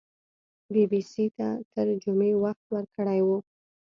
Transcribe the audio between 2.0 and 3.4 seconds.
جمعې وخت ورکړی وو